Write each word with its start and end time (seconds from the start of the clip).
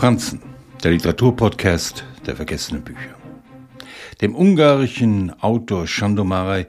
Franzen, 0.00 0.40
der 0.82 0.92
Literaturpodcast 0.92 2.06
der 2.24 2.34
vergessenen 2.34 2.82
Bücher. 2.82 3.16
Dem 4.22 4.34
ungarischen 4.34 5.30
Autor 5.42 5.86
Chandomarei 5.86 6.68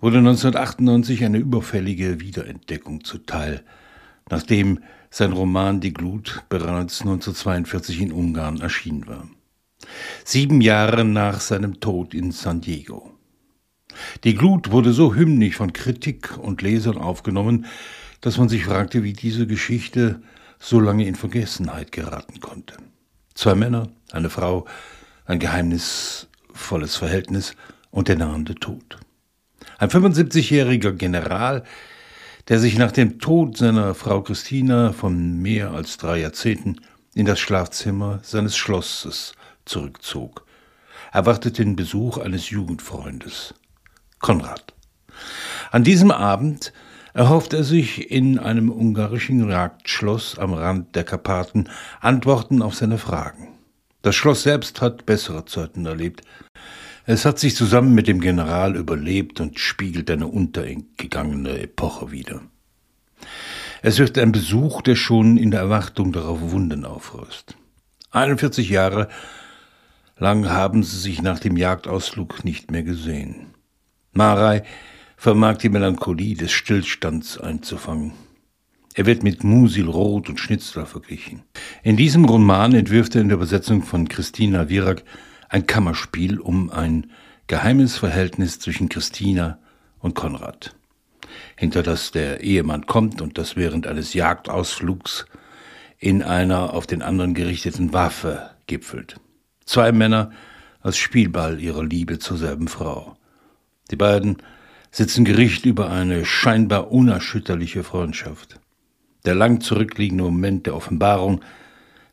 wurde 0.00 0.16
1998 0.16 1.24
eine 1.26 1.36
überfällige 1.36 2.20
Wiederentdeckung 2.20 3.04
zuteil, 3.04 3.62
nachdem 4.30 4.78
sein 5.10 5.32
Roman 5.32 5.82
Die 5.82 5.92
Glut 5.92 6.44
bereits 6.48 7.02
1942 7.02 8.00
in 8.00 8.12
Ungarn 8.12 8.62
erschienen 8.62 9.06
war. 9.06 9.28
Sieben 10.24 10.62
Jahre 10.62 11.04
nach 11.04 11.40
seinem 11.40 11.80
Tod 11.80 12.14
in 12.14 12.32
San 12.32 12.62
Diego. 12.62 13.12
Die 14.24 14.34
Glut 14.34 14.70
wurde 14.70 14.94
so 14.94 15.14
hymnisch 15.14 15.56
von 15.56 15.74
Kritik 15.74 16.38
und 16.38 16.62
Lesern 16.62 16.96
aufgenommen, 16.96 17.66
dass 18.22 18.38
man 18.38 18.48
sich 18.48 18.64
fragte, 18.64 19.02
wie 19.02 19.12
diese 19.12 19.46
Geschichte 19.46 20.22
so 20.58 20.80
lange 20.80 21.06
in 21.06 21.14
Vergessenheit 21.14 21.92
geraten 21.92 22.40
konnte. 22.40 22.76
Zwei 23.34 23.54
Männer, 23.54 23.88
eine 24.12 24.30
Frau, 24.30 24.66
ein 25.26 25.38
geheimnisvolles 25.38 26.96
Verhältnis 26.96 27.54
und 27.90 28.08
der 28.08 28.16
nahende 28.16 28.54
Tod. 28.54 28.98
Ein 29.78 29.90
75-jähriger 29.90 30.92
General, 30.92 31.64
der 32.48 32.58
sich 32.58 32.78
nach 32.78 32.92
dem 32.92 33.18
Tod 33.18 33.56
seiner 33.56 33.94
Frau 33.94 34.22
Christina 34.22 34.92
von 34.92 35.40
mehr 35.40 35.72
als 35.72 35.96
drei 35.96 36.20
Jahrzehnten 36.20 36.76
in 37.14 37.26
das 37.26 37.40
Schlafzimmer 37.40 38.20
seines 38.22 38.56
Schlosses 38.56 39.34
zurückzog, 39.64 40.44
erwartete 41.12 41.64
den 41.64 41.76
Besuch 41.76 42.18
eines 42.18 42.50
Jugendfreundes, 42.50 43.54
Konrad. 44.18 44.74
An 45.70 45.84
diesem 45.84 46.10
Abend 46.10 46.72
erhofft 47.14 47.54
er 47.54 47.64
sich 47.64 48.10
in 48.10 48.38
einem 48.38 48.70
ungarischen 48.70 49.48
Jagdschloss 49.48 50.38
am 50.38 50.52
Rand 50.52 50.94
der 50.96 51.04
Karpaten 51.04 51.70
Antworten 52.00 52.60
auf 52.60 52.74
seine 52.74 52.98
Fragen. 52.98 53.48
Das 54.02 54.16
Schloss 54.16 54.42
selbst 54.42 54.82
hat 54.82 55.06
bessere 55.06 55.46
Zeiten 55.46 55.86
erlebt. 55.86 56.22
Es 57.06 57.24
hat 57.24 57.38
sich 57.38 57.56
zusammen 57.56 57.94
mit 57.94 58.08
dem 58.08 58.20
General 58.20 58.76
überlebt 58.76 59.40
und 59.40 59.58
spiegelt 59.58 60.10
eine 60.10 60.26
untergegangene 60.26 61.58
Epoche 61.60 62.10
wider. 62.10 62.42
Es 63.82 63.98
wird 63.98 64.18
ein 64.18 64.32
Besuch, 64.32 64.82
der 64.82 64.96
schon 64.96 65.36
in 65.36 65.50
der 65.50 65.60
Erwartung 65.60 66.12
darauf 66.12 66.40
Wunden 66.40 66.84
aufrüst. 66.84 67.56
41 68.10 68.68
Jahre 68.70 69.08
lang 70.18 70.48
haben 70.48 70.82
sie 70.82 70.98
sich 70.98 71.22
nach 71.22 71.38
dem 71.38 71.56
Jagdausflug 71.56 72.44
nicht 72.44 72.70
mehr 72.70 72.82
gesehen. 72.82 73.54
Marei 74.12 74.64
vermag 75.24 75.56
die 75.56 75.70
Melancholie 75.70 76.36
des 76.36 76.52
Stillstands 76.52 77.38
einzufangen. 77.38 78.12
Er 78.92 79.06
wird 79.06 79.22
mit 79.22 79.42
Musil 79.42 79.88
Roth 79.88 80.28
und 80.28 80.38
Schnitzler 80.38 80.84
verglichen. 80.84 81.44
In 81.82 81.96
diesem 81.96 82.26
Roman 82.26 82.74
entwirft 82.74 83.14
er 83.14 83.22
in 83.22 83.28
der 83.28 83.38
Übersetzung 83.38 83.82
von 83.82 84.06
Christina 84.06 84.68
Virak 84.68 85.02
ein 85.48 85.66
Kammerspiel 85.66 86.38
um 86.38 86.68
ein 86.68 87.10
geheimes 87.46 87.96
Verhältnis 87.96 88.58
zwischen 88.58 88.90
Christina 88.90 89.58
und 89.98 90.14
Konrad, 90.14 90.76
hinter 91.56 91.82
das 91.82 92.10
der 92.10 92.42
Ehemann 92.42 92.84
kommt 92.84 93.22
und 93.22 93.38
das 93.38 93.56
während 93.56 93.86
eines 93.86 94.12
Jagdausflugs 94.12 95.24
in 95.98 96.22
einer 96.22 96.74
auf 96.74 96.86
den 96.86 97.00
anderen 97.00 97.32
gerichteten 97.32 97.94
Waffe 97.94 98.50
gipfelt. 98.66 99.18
Zwei 99.64 99.90
Männer 99.90 100.32
als 100.82 100.98
Spielball 100.98 101.62
ihrer 101.62 101.82
Liebe 101.82 102.18
zur 102.18 102.36
selben 102.36 102.68
Frau. 102.68 103.16
Die 103.90 103.96
beiden 103.96 104.36
sitzen 104.94 105.24
Gericht 105.24 105.66
über 105.66 105.90
eine 105.90 106.24
scheinbar 106.24 106.92
unerschütterliche 106.92 107.82
Freundschaft. 107.82 108.60
Der 109.24 109.34
lang 109.34 109.60
zurückliegende 109.60 110.22
Moment 110.22 110.66
der 110.66 110.76
Offenbarung 110.76 111.40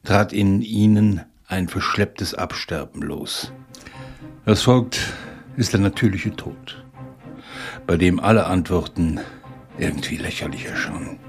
trat 0.04 0.34
in 0.34 0.64
ihnen 0.64 1.22
ein 1.46 1.68
verschlepptes 1.68 2.34
Absterben 2.34 3.04
los. 3.04 3.54
Was 4.46 4.64
folgt, 4.64 5.14
ist 5.58 5.74
der 5.74 5.80
natürliche 5.80 6.36
Tod, 6.36 6.84
bei 7.86 7.98
dem 7.98 8.20
alle 8.20 8.48
Antworten 8.48 9.20
irgendwie 9.78 10.18
lächerlich 10.18 10.66
erscheinen. 10.66 11.20